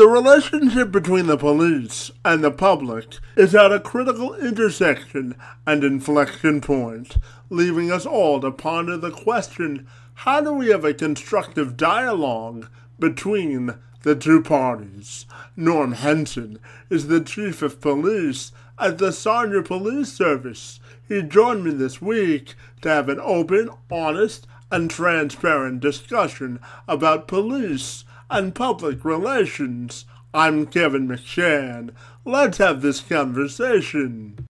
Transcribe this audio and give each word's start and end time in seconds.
The 0.00 0.08
relationship 0.08 0.90
between 0.90 1.26
the 1.26 1.36
police 1.36 2.10
and 2.24 2.42
the 2.42 2.50
public 2.50 3.18
is 3.36 3.54
at 3.54 3.70
a 3.70 3.78
critical 3.78 4.34
intersection 4.34 5.34
and 5.66 5.84
inflection 5.84 6.62
point, 6.62 7.18
leaving 7.50 7.92
us 7.92 8.06
all 8.06 8.40
to 8.40 8.50
ponder 8.50 8.96
the 8.96 9.10
question 9.10 9.86
how 10.14 10.40
do 10.40 10.54
we 10.54 10.68
have 10.68 10.86
a 10.86 10.94
constructive 10.94 11.76
dialogue 11.76 12.68
between 12.98 13.74
the 14.02 14.16
two 14.16 14.40
parties? 14.40 15.26
Norm 15.54 15.92
Hansen 15.92 16.60
is 16.88 17.08
the 17.08 17.20
chief 17.20 17.60
of 17.60 17.82
police 17.82 18.52
at 18.78 18.96
the 18.96 19.12
Sarnia 19.12 19.62
Police 19.62 20.10
Service. 20.10 20.80
He 21.06 21.20
joined 21.20 21.62
me 21.62 21.72
this 21.72 22.00
week 22.00 22.54
to 22.80 22.88
have 22.88 23.10
an 23.10 23.20
open, 23.20 23.68
honest, 23.90 24.46
and 24.70 24.90
transparent 24.90 25.80
discussion 25.80 26.58
about 26.88 27.28
police 27.28 28.06
and 28.30 28.54
public 28.54 29.04
relations. 29.04 30.04
I'm 30.32 30.66
Kevin 30.66 31.08
McShann. 31.08 31.90
Let's 32.24 32.58
have 32.58 32.80
this 32.80 33.00
conversation. 33.00 34.46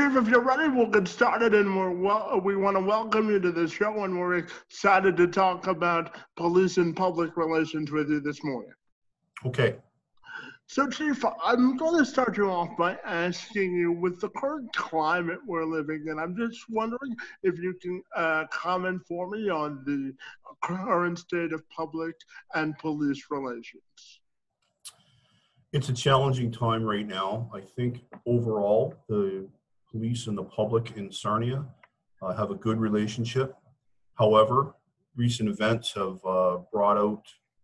Chief, 0.00 0.16
if 0.16 0.28
you're 0.28 0.40
ready, 0.40 0.66
we'll 0.68 0.86
get 0.86 1.06
started. 1.06 1.54
And 1.54 1.76
we're 1.76 1.90
well, 1.90 2.40
we 2.42 2.56
want 2.56 2.74
to 2.74 2.80
welcome 2.80 3.28
you 3.28 3.38
to 3.38 3.52
the 3.52 3.68
show, 3.68 4.04
and 4.04 4.18
we're 4.18 4.38
excited 4.38 5.14
to 5.18 5.26
talk 5.26 5.66
about 5.66 6.16
police 6.36 6.78
and 6.78 6.96
public 6.96 7.36
relations 7.36 7.90
with 7.90 8.08
you 8.08 8.18
this 8.18 8.42
morning. 8.42 8.72
Okay. 9.44 9.76
So, 10.68 10.88
Chief, 10.88 11.22
I'm 11.44 11.76
going 11.76 11.98
to 11.98 12.06
start 12.06 12.38
you 12.38 12.50
off 12.50 12.70
by 12.78 12.96
asking 13.04 13.74
you, 13.74 13.92
with 13.92 14.20
the 14.20 14.30
current 14.30 14.72
climate 14.72 15.40
we're 15.46 15.66
living 15.66 16.06
in, 16.06 16.18
I'm 16.18 16.34
just 16.34 16.60
wondering 16.70 17.14
if 17.42 17.58
you 17.58 17.74
can 17.74 18.02
uh, 18.16 18.44
comment 18.50 19.02
for 19.06 19.28
me 19.28 19.50
on 19.50 19.82
the 19.84 20.14
current 20.62 21.18
state 21.18 21.52
of 21.52 21.68
public 21.68 22.14
and 22.54 22.78
police 22.78 23.26
relations. 23.30 23.82
It's 25.74 25.90
a 25.90 25.92
challenging 25.92 26.50
time 26.50 26.84
right 26.84 27.06
now. 27.06 27.50
I 27.52 27.60
think 27.60 28.00
overall, 28.24 28.94
the 29.06 29.46
police 29.90 30.26
and 30.26 30.36
the 30.36 30.44
public 30.44 30.96
in 30.96 31.10
Sarnia 31.12 31.64
uh, 32.22 32.34
have 32.34 32.50
a 32.50 32.54
good 32.54 32.78
relationship. 32.78 33.54
However, 34.14 34.74
recent 35.16 35.48
events 35.48 35.92
have 35.94 36.24
uh, 36.24 36.58
brought 36.72 36.98
out 36.98 37.22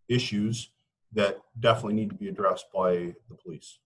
issues 0.09 0.71
that 1.13 1.39
definitely 1.61 1.95
need 1.95 2.11
to 2.11 2.17
be 2.17 2.29
addressed 2.29 2.67
by 2.75 3.15
the 3.29 3.37
police. 3.43 3.79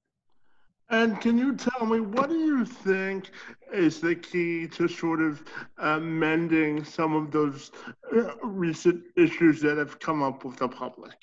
And 0.90 1.20
can 1.20 1.38
you 1.38 1.54
tell 1.54 1.86
me 1.86 2.00
what 2.00 2.30
do 2.30 2.36
you 2.36 2.64
think 2.64 3.30
is 3.72 4.00
the 4.00 4.16
key 4.16 4.66
to 4.68 4.88
sort 4.88 5.20
of 5.20 5.44
uh, 5.78 6.00
mending 6.00 6.82
some 6.82 7.14
of 7.14 7.30
those 7.30 7.70
uh, 8.12 8.34
recent 8.42 9.04
issues 9.16 9.60
that 9.60 9.78
have 9.78 10.00
come 10.00 10.20
up 10.20 10.44
with 10.44 10.56
the 10.56 10.68
public? 10.68 11.14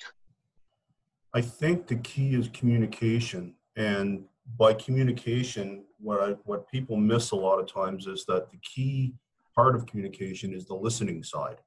I 1.34 1.42
think 1.42 1.86
the 1.86 1.96
key 1.96 2.34
is 2.34 2.48
communication, 2.48 3.54
and 3.76 4.24
by 4.56 4.72
communication, 4.74 5.84
what 5.98 6.20
I, 6.20 6.30
what 6.44 6.70
people 6.70 6.96
miss 6.96 7.32
a 7.32 7.36
lot 7.36 7.58
of 7.58 7.72
times 7.72 8.06
is 8.06 8.24
that 8.26 8.50
the 8.50 8.58
key 8.58 9.14
part 9.54 9.74
of 9.74 9.86
communication 9.86 10.54
is 10.54 10.66
the 10.66 10.74
listening 10.74 11.22
side. 11.22 11.58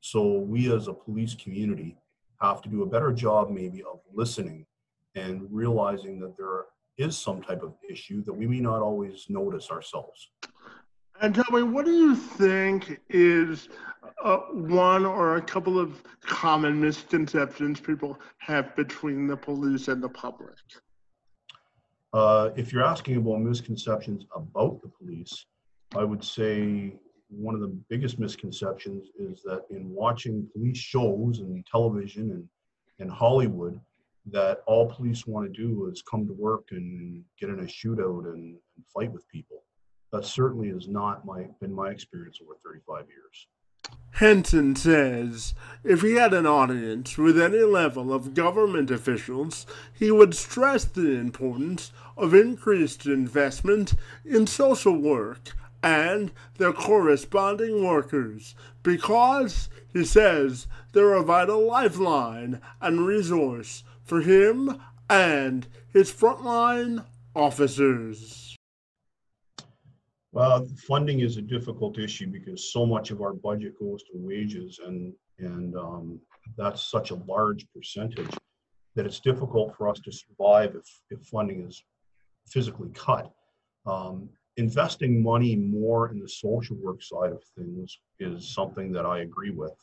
So 0.00 0.38
we 0.38 0.72
as 0.74 0.88
a 0.88 0.92
police 0.92 1.34
community 1.34 1.96
have 2.40 2.62
to 2.62 2.68
do 2.68 2.82
a 2.82 2.86
better 2.86 3.12
job 3.12 3.50
maybe 3.50 3.82
of 3.82 4.00
listening 4.12 4.66
and 5.14 5.46
realizing 5.50 6.18
that 6.20 6.36
there 6.36 6.66
is 6.96 7.16
some 7.16 7.42
type 7.42 7.62
of 7.62 7.74
issue 7.88 8.22
that 8.24 8.32
we 8.32 8.46
may 8.46 8.60
not 8.60 8.80
always 8.80 9.26
notice 9.28 9.70
ourselves. 9.70 10.30
And 11.20 11.34
tell 11.34 11.44
me, 11.52 11.62
what 11.62 11.84
do 11.84 11.92
you 11.92 12.16
think 12.16 12.98
is 13.10 13.68
uh, 14.24 14.38
one 14.52 15.04
or 15.04 15.36
a 15.36 15.42
couple 15.42 15.78
of 15.78 16.02
common 16.22 16.80
misconceptions 16.80 17.78
people 17.78 18.18
have 18.38 18.74
between 18.74 19.26
the 19.26 19.36
police 19.36 19.88
and 19.88 20.02
the 20.02 20.08
public? 20.08 20.56
Uh, 22.12 22.50
if 22.56 22.72
you're 22.72 22.84
asking 22.84 23.16
about 23.16 23.40
misconceptions 23.40 24.24
about 24.34 24.80
the 24.82 24.88
police, 24.88 25.46
I 25.96 26.04
would 26.04 26.24
say 26.24 26.94
one 27.28 27.54
of 27.54 27.60
the 27.60 27.76
biggest 27.88 28.18
misconceptions 28.18 29.08
is 29.18 29.42
that 29.42 29.62
in 29.70 29.90
watching 29.90 30.48
police 30.52 30.78
shows 30.78 31.38
and 31.38 31.64
television 31.66 32.30
and 32.32 32.48
in 32.98 33.08
Hollywood, 33.08 33.80
that 34.26 34.62
all 34.66 34.86
police 34.86 35.26
want 35.26 35.52
to 35.52 35.60
do 35.60 35.86
is 35.86 36.02
come 36.02 36.26
to 36.26 36.32
work 36.32 36.64
and 36.72 37.24
get 37.38 37.48
in 37.48 37.60
a 37.60 37.64
shootout 37.64 38.26
and, 38.26 38.56
and 38.76 38.86
fight 38.92 39.10
with 39.10 39.26
people. 39.28 39.62
That 40.12 40.24
certainly 40.24 40.68
has 40.70 40.88
not 40.88 41.24
my 41.24 41.46
been 41.60 41.72
my 41.72 41.90
experience 41.90 42.40
over 42.42 42.56
35 42.64 43.06
years. 43.08 43.46
Hansen 44.12 44.76
says 44.76 45.54
if 45.82 46.02
he 46.02 46.16
had 46.16 46.34
an 46.34 46.44
audience 46.44 47.16
with 47.16 47.40
any 47.40 47.62
level 47.62 48.12
of 48.12 48.34
government 48.34 48.90
officials, 48.90 49.64
he 49.98 50.10
would 50.10 50.34
stress 50.34 50.84
the 50.84 51.12
importance 51.12 51.90
of 52.18 52.34
increased 52.34 53.06
investment 53.06 53.94
in 54.24 54.46
social 54.46 54.96
work 54.96 55.52
and 55.82 56.32
their 56.58 56.74
corresponding 56.74 57.82
workers 57.82 58.54
because, 58.82 59.70
he 59.92 60.04
says, 60.04 60.66
they're 60.92 61.14
a 61.14 61.22
vital 61.22 61.66
lifeline 61.66 62.60
and 62.80 63.06
resource 63.06 63.84
for 64.04 64.20
him 64.20 64.78
and 65.08 65.66
his 65.92 66.12
frontline 66.12 67.04
officers. 67.34 68.49
Well, 70.32 70.68
funding 70.86 71.20
is 71.20 71.36
a 71.36 71.42
difficult 71.42 71.98
issue 71.98 72.28
because 72.28 72.72
so 72.72 72.86
much 72.86 73.10
of 73.10 73.20
our 73.20 73.32
budget 73.32 73.78
goes 73.78 74.02
to 74.04 74.12
wages, 74.14 74.78
and 74.84 75.12
and 75.38 75.76
um, 75.76 76.20
that's 76.56 76.90
such 76.90 77.10
a 77.10 77.16
large 77.26 77.66
percentage 77.74 78.36
that 78.94 79.06
it's 79.06 79.20
difficult 79.20 79.74
for 79.76 79.88
us 79.88 79.98
to 80.00 80.12
survive 80.12 80.76
if 80.76 80.86
if 81.10 81.26
funding 81.26 81.66
is 81.66 81.82
physically 82.46 82.90
cut. 82.94 83.32
Um, 83.86 84.28
investing 84.56 85.20
money 85.22 85.56
more 85.56 86.10
in 86.10 86.20
the 86.20 86.28
social 86.28 86.76
work 86.76 87.02
side 87.02 87.32
of 87.32 87.42
things 87.58 87.98
is 88.20 88.54
something 88.54 88.92
that 88.92 89.06
I 89.06 89.20
agree 89.20 89.50
with. 89.50 89.74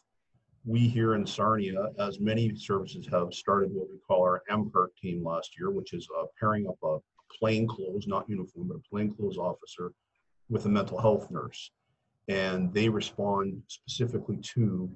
We 0.66 0.88
here 0.88 1.16
in 1.16 1.25
Sarnia, 1.25 1.91
as 2.00 2.19
many 2.19 2.56
services 2.56 3.07
have 3.12 3.34
started 3.34 3.72
what 3.74 3.90
we 3.90 3.97
call 4.07 4.22
our 4.22 4.44
MPERT 4.50 4.90
team 5.02 5.24
last 5.25 5.57
year, 5.57 5.72
which 5.72 5.94
is 5.94 6.07
uh, 6.18 6.25
pairing 6.40 6.68
up 6.68 6.78
a 6.84 7.00
plainclothes, 7.38 8.07
not 8.07 8.30
uniform, 8.30 8.69
but 8.69 8.78
a 8.78 8.90
plainclothes 8.90 9.38
officer 9.38 9.91
with 10.50 10.66
a 10.66 10.69
mental 10.69 11.00
health 11.00 11.30
nurse. 11.31 11.72
And 12.28 12.74
they 12.74 12.90
respond 12.90 13.62
specifically 13.68 14.38
to 14.53 14.90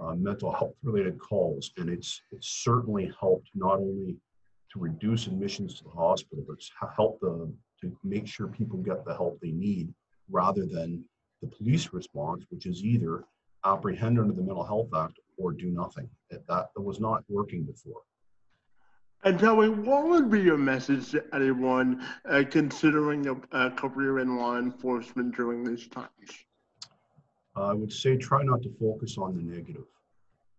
uh, 0.00 0.14
mental 0.14 0.52
health 0.52 0.74
related 0.82 1.18
calls. 1.18 1.70
And 1.76 1.88
it's, 1.88 2.20
it's 2.32 2.48
certainly 2.48 3.12
helped 3.20 3.50
not 3.54 3.78
only 3.78 4.16
to 4.72 4.78
reduce 4.78 5.26
admissions 5.26 5.74
to 5.74 5.84
the 5.84 5.90
hospital, 5.90 6.44
but 6.46 6.54
it's 6.54 6.70
helped 6.96 7.20
the, 7.20 7.52
to 7.80 7.96
make 8.02 8.26
sure 8.26 8.46
people 8.48 8.78
get 8.78 9.04
the 9.04 9.14
help 9.14 9.38
they 9.40 9.50
need 9.50 9.92
rather 10.30 10.66
than 10.66 11.04
the 11.40 11.48
police 11.48 11.92
response, 11.92 12.44
which 12.50 12.66
is 12.66 12.84
either 12.84 13.24
apprehend 13.64 14.18
under 14.18 14.32
the 14.32 14.42
Mental 14.42 14.64
Health 14.64 14.88
Act 14.96 15.18
or 15.36 15.52
do 15.52 15.70
nothing. 15.70 16.08
That, 16.30 16.46
that 16.48 16.68
was 16.76 17.00
not 17.00 17.24
working 17.28 17.64
before. 17.64 18.02
And 19.24 19.38
tell 19.38 19.56
me, 19.56 19.68
what 19.68 20.08
would 20.08 20.30
be 20.30 20.40
your 20.40 20.58
message 20.58 21.12
to 21.12 21.24
anyone 21.32 22.04
uh, 22.28 22.42
considering 22.50 23.28
a, 23.28 23.66
a, 23.66 23.70
career 23.70 24.18
in 24.18 24.36
law 24.36 24.58
enforcement 24.58 25.36
during 25.36 25.62
these 25.62 25.86
times? 25.86 26.08
I 27.54 27.72
would 27.72 27.92
say 27.92 28.16
try 28.16 28.42
not 28.42 28.62
to 28.62 28.70
focus 28.80 29.18
on 29.18 29.36
the 29.36 29.42
negative. 29.42 29.84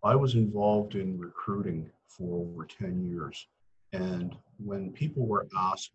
I 0.01 0.15
was 0.15 0.35
involved 0.35 0.95
in 0.95 1.19
recruiting 1.19 1.89
for 2.07 2.41
over 2.41 2.65
10 2.65 3.03
years. 3.03 3.47
And 3.91 4.35
when 4.57 4.91
people 4.91 5.25
were 5.25 5.47
asked, 5.57 5.91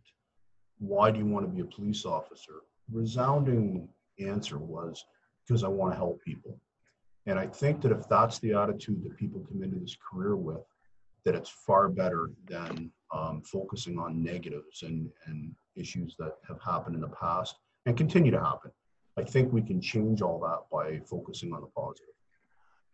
why 0.79 1.11
do 1.11 1.19
you 1.19 1.27
want 1.27 1.47
to 1.47 1.53
be 1.53 1.63
a 1.63 1.65
police 1.65 2.05
officer? 2.05 2.63
Resounding 2.93 3.89
answer 4.19 4.59
was, 4.59 5.05
because 5.47 5.65
I 5.65 5.69
want 5.69 5.93
to 5.93 5.97
help 5.97 6.21
people. 6.23 6.59
And 7.27 7.39
I 7.39 7.47
think 7.47 7.81
that 7.83 7.93
if 7.93 8.09
that's 8.09 8.39
the 8.41 8.53
attitude 8.53 9.03
that 9.05 9.17
people 9.17 9.47
come 9.51 9.63
into 9.63 9.79
this 9.79 9.97
career 10.11 10.37
with, 10.37 10.65
that 11.25 11.35
it's 11.35 11.51
far 11.51 11.89
better 11.89 12.31
than 12.47 12.91
um, 13.13 13.43
focusing 13.43 13.99
on 13.99 14.23
negatives 14.23 14.83
and, 14.83 15.09
and 15.27 15.55
issues 15.77 16.15
that 16.19 16.37
have 16.47 16.61
happened 16.63 16.95
in 16.95 17.01
the 17.01 17.09
past 17.09 17.57
and 17.87 17.97
continue 17.97 18.31
to 18.31 18.41
happen. 18.41 18.71
I 19.17 19.25
think 19.25 19.53
we 19.53 19.63
can 19.63 19.81
change 19.81 20.23
all 20.23 20.39
that 20.41 20.65
by 20.71 21.01
focusing 21.01 21.53
on 21.53 21.61
the 21.63 21.67
positive. 21.69 22.15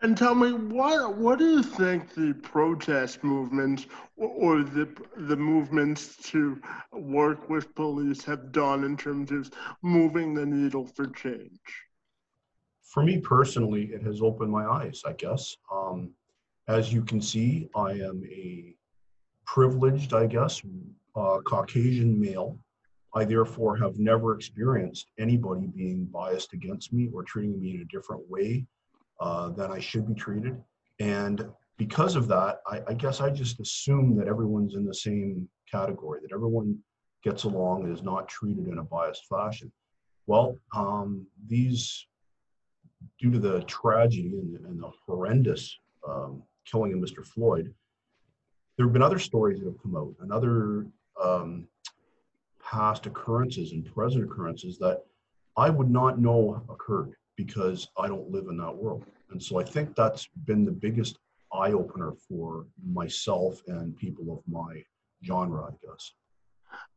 And 0.03 0.19
tell 0.19 0.35
me, 0.35 0.53
what 0.53 1.17
what 1.17 1.38
do 1.38 1.50
you 1.50 1.62
think 1.62 2.15
the 2.15 2.35
protest 2.35 3.25
movements 3.25 3.87
or 4.17 4.62
the 4.62 4.88
the 5.17 5.37
movements 5.37 6.17
to 6.31 6.61
work 6.93 7.49
with 7.49 7.75
police 7.75 8.23
have 8.25 8.53
done 8.53 8.85
in 8.85 8.97
terms 8.97 9.31
of 9.31 9.50
moving 9.82 10.35
the 10.35 10.44
needle 10.44 10.85
for 10.85 11.06
change? 11.06 11.61
For 12.82 13.03
me 13.03 13.19
personally, 13.19 13.85
it 13.94 14.03
has 14.03 14.20
opened 14.20 14.50
my 14.50 14.67
eyes. 14.67 15.03
I 15.06 15.12
guess, 15.12 15.56
um, 15.73 16.11
as 16.69 16.93
you 16.93 17.02
can 17.02 17.20
see, 17.20 17.69
I 17.76 17.93
am 17.93 18.22
a 18.31 18.75
privileged, 19.46 20.14
I 20.14 20.26
guess, 20.26 20.62
uh, 21.14 21.38
Caucasian 21.44 22.19
male. 22.19 22.58
I 23.14 23.25
therefore 23.25 23.76
have 23.76 23.99
never 23.99 24.34
experienced 24.34 25.11
anybody 25.19 25.66
being 25.66 26.06
biased 26.06 26.52
against 26.52 26.93
me 26.93 27.08
or 27.12 27.22
treating 27.22 27.61
me 27.61 27.76
in 27.76 27.82
a 27.82 27.84
different 27.84 28.28
way 28.28 28.66
uh, 29.20 29.50
that 29.50 29.70
I 29.70 29.78
should 29.78 30.08
be 30.08 30.14
treated. 30.14 30.61
And 30.99 31.49
because 31.76 32.16
of 32.16 32.26
that, 32.28 32.61
I, 32.67 32.81
I, 32.88 32.94
guess 32.94 33.20
I 33.20 33.31
just 33.31 33.60
assume 33.60 34.17
that 34.17 34.26
everyone's 34.26 34.75
in 34.75 34.84
the 34.84 34.94
same 34.94 35.49
category, 35.70 36.20
that 36.22 36.32
everyone 36.32 36.78
gets 37.22 37.44
along 37.44 37.84
and 37.84 37.93
is 37.93 38.02
not 38.02 38.28
treated 38.28 38.67
in 38.67 38.78
a 38.78 38.84
biased 38.84 39.26
fashion. 39.26 39.70
Well, 40.26 40.58
um, 40.75 41.26
these, 41.46 42.06
due 43.20 43.31
to 43.31 43.38
the 43.38 43.62
tragedy 43.62 44.34
and, 44.40 44.67
and 44.67 44.82
the 44.82 44.90
horrendous 45.06 45.78
um, 46.08 46.43
killing 46.64 46.93
of 46.93 46.99
Mr. 46.99 47.25
Floyd, 47.25 47.72
there 48.76 48.87
have 48.87 48.93
been 48.93 49.02
other 49.02 49.19
stories 49.19 49.61
that 49.61 49.66
have 49.66 49.82
come 49.82 49.96
out 49.96 50.14
and 50.20 50.32
other 50.32 50.87
um, 51.22 51.69
past 52.62 53.06
occurrences 53.06 53.72
and 53.72 53.84
present 53.84 54.25
occurrences 54.25 54.78
that 54.78 55.05
I 55.56 55.70
would 55.70 55.90
not 55.90 56.19
know 56.19 56.62
occurred 56.69 57.14
because 57.37 57.88
I 57.99 58.08
don't 58.08 58.31
live 58.31 58.46
in 58.49 58.56
that 58.58 58.75
world. 58.75 59.05
And 59.31 59.43
so 59.43 59.58
I 59.61 59.64
think 59.64 59.94
that's 59.94 60.28
been 60.44 60.64
the 60.64 60.72
biggest 60.72 61.19
eye 61.52 61.72
opener 61.72 62.12
for 62.28 62.67
myself 62.84 63.60
and 63.69 63.96
people 63.96 64.32
of 64.32 64.40
my 64.52 64.82
genre, 65.25 65.64
I 65.67 65.70
guess. 65.87 66.12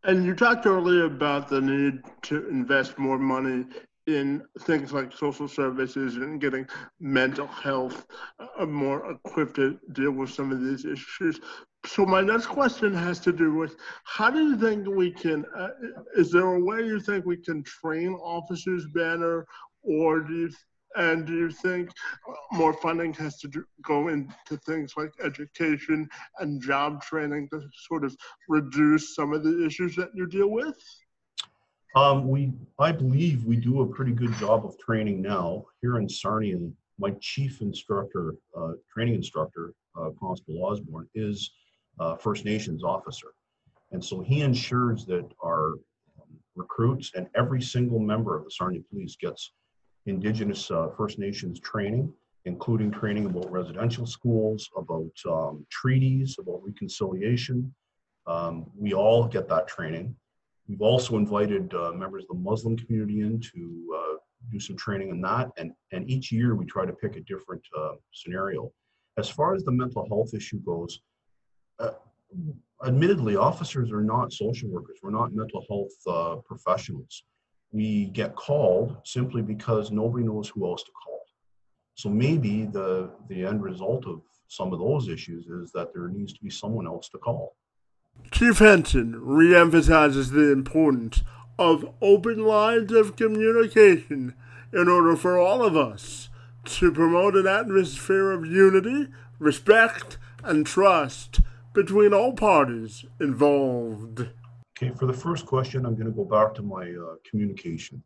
And 0.03 0.25
you 0.25 0.33
talked 0.33 0.65
earlier 0.65 1.05
about 1.05 1.49
the 1.49 1.61
need 1.61 2.01
to 2.23 2.47
invest 2.49 2.97
more 2.97 3.19
money 3.19 3.65
in 4.07 4.41
things 4.61 4.93
like 4.93 5.11
social 5.11 5.47
services 5.47 6.15
and 6.15 6.39
getting 6.39 6.65
mental 6.99 7.47
health 7.47 8.07
uh, 8.39 8.65
more 8.65 9.11
equipped 9.11 9.55
to 9.55 9.77
deal 9.91 10.11
with 10.11 10.29
some 10.29 10.51
of 10.51 10.63
these 10.63 10.85
issues. 10.85 11.39
So 11.85 12.05
my 12.05 12.21
next 12.21 12.47
question 12.47 12.93
has 12.93 13.19
to 13.21 13.31
do 13.31 13.53
with 13.53 13.75
how 14.05 14.29
do 14.29 14.39
you 14.39 14.57
think 14.57 14.87
we 14.87 15.11
can? 15.11 15.45
Uh, 15.55 15.69
is 16.15 16.31
there 16.31 16.55
a 16.55 16.59
way 16.59 16.85
you 16.85 16.99
think 16.99 17.25
we 17.25 17.37
can 17.37 17.63
train 17.63 18.13
officers 18.13 18.85
better, 18.93 19.45
or 19.83 20.21
do 20.21 20.33
you 20.33 20.49
and 20.95 21.27
do 21.27 21.33
you 21.33 21.51
think 21.51 21.89
more 22.51 22.73
funding 22.73 23.13
has 23.13 23.37
to 23.39 23.47
do, 23.47 23.63
go 23.83 24.07
into 24.07 24.57
things 24.65 24.93
like 24.97 25.11
education 25.23 26.09
and 26.39 26.61
job 26.61 27.01
training 27.03 27.47
to 27.51 27.61
sort 27.87 28.03
of 28.03 28.15
reduce 28.47 29.15
some 29.15 29.31
of 29.33 29.43
the 29.43 29.65
issues 29.65 29.95
that 29.95 30.09
you 30.15 30.25
deal 30.25 30.49
with? 30.49 30.77
Um, 31.97 32.27
we, 32.27 32.53
I 32.77 32.91
believe 32.91 33.43
we 33.45 33.55
do 33.55 33.81
a 33.81 33.87
pretty 33.87 34.11
good 34.11 34.31
job 34.33 34.63
of 34.67 34.77
training 34.77 35.19
now 35.19 35.65
here 35.81 35.97
in 35.97 36.07
Sarnia. 36.07 36.59
My 36.99 37.09
chief 37.19 37.61
instructor, 37.61 38.35
uh, 38.55 38.73
training 38.93 39.15
instructor, 39.15 39.73
uh, 39.99 40.11
Constable 40.19 40.63
Osborne, 40.63 41.09
is 41.15 41.49
a 41.99 42.15
First 42.15 42.45
Nations 42.45 42.83
officer. 42.83 43.29
And 43.93 44.05
so 44.05 44.21
he 44.21 44.41
ensures 44.41 45.07
that 45.07 45.25
our 45.43 45.69
um, 46.19 46.29
recruits 46.55 47.13
and 47.15 47.25
every 47.35 47.63
single 47.63 47.97
member 47.97 48.37
of 48.37 48.43
the 48.43 48.51
Sarnia 48.51 48.81
Police 48.91 49.15
gets 49.15 49.53
Indigenous 50.05 50.69
uh, 50.69 50.89
First 50.95 51.17
Nations 51.17 51.59
training, 51.59 52.13
including 52.45 52.91
training 52.91 53.25
about 53.25 53.51
residential 53.51 54.05
schools, 54.05 54.69
about 54.77 55.09
um, 55.27 55.65
treaties, 55.71 56.35
about 56.39 56.61
reconciliation. 56.63 57.73
Um, 58.27 58.67
we 58.77 58.93
all 58.93 59.27
get 59.27 59.49
that 59.49 59.67
training. 59.67 60.15
We've 60.67 60.81
also 60.81 61.17
invited 61.17 61.73
uh, 61.73 61.93
members 61.93 62.23
of 62.23 62.35
the 62.35 62.43
Muslim 62.43 62.77
community 62.77 63.21
in 63.21 63.39
to 63.39 63.97
uh, 63.97 64.17
do 64.51 64.59
some 64.59 64.75
training 64.75 65.09
in 65.09 65.21
that. 65.21 65.49
And, 65.57 65.71
and 65.91 66.09
each 66.09 66.31
year 66.31 66.55
we 66.55 66.65
try 66.65 66.85
to 66.85 66.93
pick 66.93 67.15
a 67.15 67.21
different 67.21 67.61
uh, 67.77 67.93
scenario. 68.13 68.71
As 69.17 69.29
far 69.29 69.55
as 69.55 69.63
the 69.63 69.71
mental 69.71 70.05
health 70.07 70.33
issue 70.33 70.59
goes, 70.59 70.99
uh, 71.79 71.91
admittedly, 72.85 73.35
officers 73.35 73.91
are 73.91 74.03
not 74.03 74.33
social 74.33 74.69
workers. 74.69 74.99
We're 75.01 75.11
not 75.11 75.33
mental 75.33 75.63
health 75.69 75.93
uh, 76.07 76.41
professionals 76.45 77.23
we 77.71 78.05
get 78.07 78.35
called 78.35 78.97
simply 79.03 79.41
because 79.41 79.91
nobody 79.91 80.25
knows 80.25 80.49
who 80.49 80.65
else 80.65 80.83
to 80.83 80.91
call. 80.91 81.21
So 81.95 82.09
maybe 82.09 82.65
the, 82.65 83.11
the 83.27 83.45
end 83.45 83.63
result 83.63 84.05
of 84.05 84.21
some 84.47 84.71
of 84.71 84.79
those 84.79 85.09
issues 85.09 85.47
is 85.47 85.71
that 85.73 85.93
there 85.93 86.07
needs 86.07 86.33
to 86.33 86.41
be 86.41 86.49
someone 86.49 86.87
else 86.87 87.09
to 87.09 87.17
call. 87.17 87.55
Chief 88.31 88.59
Hansen 88.59 89.13
reemphasizes 89.13 90.31
the 90.31 90.51
importance 90.51 91.23
of 91.57 91.91
open 92.01 92.45
lines 92.45 92.91
of 92.91 93.15
communication 93.15 94.35
in 94.71 94.87
order 94.87 95.15
for 95.15 95.39
all 95.39 95.63
of 95.63 95.75
us 95.75 96.29
to 96.65 96.91
promote 96.91 97.35
an 97.35 97.47
atmosphere 97.47 98.31
of 98.31 98.45
unity, 98.45 99.07
respect, 99.39 100.17
and 100.43 100.65
trust 100.65 101.41
between 101.73 102.13
all 102.13 102.33
parties 102.33 103.05
involved. 103.19 104.29
Okay, 104.77 104.93
for 104.95 105.05
the 105.07 105.13
first 105.13 105.45
question, 105.45 105.85
I'm 105.85 105.95
going 105.95 106.05
to 106.05 106.11
go 106.11 106.25
back 106.25 106.53
to 106.55 106.61
my 106.61 106.91
uh, 106.91 107.15
communication. 107.27 108.03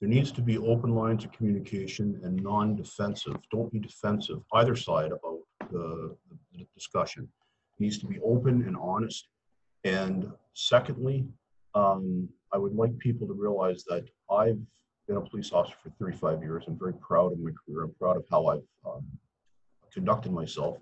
There 0.00 0.08
needs 0.08 0.32
to 0.32 0.42
be 0.42 0.58
open 0.58 0.94
lines 0.94 1.24
of 1.24 1.32
communication 1.32 2.20
and 2.22 2.42
non-defensive. 2.42 3.36
Don't 3.52 3.72
be 3.72 3.80
defensive, 3.80 4.40
either 4.54 4.76
side 4.76 5.12
about 5.12 5.38
the, 5.70 6.16
the 6.52 6.66
discussion. 6.74 7.28
It 7.78 7.82
needs 7.82 7.98
to 7.98 8.06
be 8.06 8.18
open 8.20 8.62
and 8.62 8.76
honest. 8.76 9.28
And 9.84 10.32
secondly, 10.54 11.26
um, 11.74 12.28
I 12.52 12.58
would 12.58 12.74
like 12.74 12.98
people 12.98 13.26
to 13.26 13.34
realize 13.34 13.84
that 13.84 14.04
I've 14.30 14.58
been 15.06 15.16
a 15.16 15.20
police 15.20 15.52
officer 15.52 15.76
for 15.82 15.90
35 15.90 16.42
years. 16.42 16.64
I'm 16.66 16.78
very 16.78 16.94
proud 16.94 17.32
of 17.32 17.38
my 17.38 17.50
career. 17.50 17.84
I'm 17.84 17.94
proud 17.94 18.16
of 18.16 18.24
how 18.30 18.46
I've 18.46 18.62
um, 18.86 19.06
conducted 19.92 20.32
myself. 20.32 20.78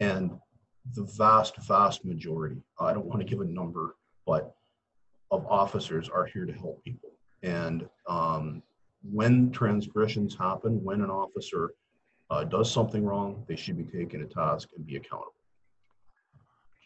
And 0.00 0.32
the 0.94 1.04
vast, 1.04 1.56
vast 1.56 2.04
majority, 2.04 2.62
I 2.80 2.92
don't 2.92 3.06
want 3.06 3.20
to 3.20 3.26
give 3.26 3.40
a 3.40 3.44
number, 3.44 3.96
but 4.26 4.54
of 5.30 5.46
officers 5.46 6.08
are 6.08 6.24
here 6.24 6.46
to 6.46 6.52
help 6.52 6.82
people. 6.84 7.10
And 7.42 7.88
um, 8.08 8.62
when 9.02 9.50
transgressions 9.50 10.36
happen, 10.36 10.82
when 10.82 11.02
an 11.02 11.10
officer 11.10 11.74
uh, 12.30 12.44
does 12.44 12.70
something 12.70 13.04
wrong, 13.04 13.44
they 13.48 13.56
should 13.56 13.76
be 13.76 13.84
taken 13.84 14.20
to 14.20 14.26
task 14.26 14.68
and 14.76 14.86
be 14.86 14.96
accountable. 14.96 15.34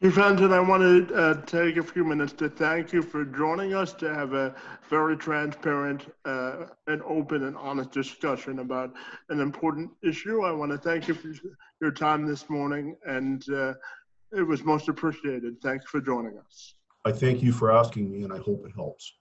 Chief 0.03 0.17
Hansen, 0.17 0.53
I 0.53 0.59
want 0.59 0.83
to 0.83 1.15
uh, 1.15 1.35
take 1.43 1.77
a 1.77 1.83
few 1.83 2.05
minutes 2.05 2.33
to 2.33 2.49
thank 2.49 2.93
you 2.93 3.03
for 3.03 3.25
joining 3.25 3.73
us 3.73 3.93
to 3.95 4.13
have 4.13 4.33
a 4.33 4.53
very 4.91 5.17
transparent 5.17 6.13
uh, 6.25 6.65
and 6.89 7.01
open 7.03 7.45
and 7.45 7.57
honest 7.57 7.93
discussion 7.93 8.59
about 8.59 8.93
an 9.29 9.39
important 9.39 9.93
issue. 10.03 10.43
I 10.43 10.51
want 10.51 10.73
to 10.73 10.79
thank 10.79 11.07
you 11.07 11.15
for 11.15 11.29
your 11.81 11.93
time 11.93 12.27
this 12.27 12.51
morning, 12.51 12.97
and 13.07 13.49
uh, 13.51 13.75
it 14.33 14.43
was 14.43 14.65
most 14.65 14.89
appreciated. 14.89 15.63
Thanks 15.63 15.85
for 15.89 16.01
joining 16.01 16.37
us. 16.37 16.75
I 17.05 17.13
thank 17.13 17.41
you 17.41 17.53
for 17.53 17.71
asking 17.71 18.11
me, 18.11 18.25
and 18.25 18.33
I 18.33 18.39
hope 18.39 18.67
it 18.67 18.73
helps. 18.75 19.13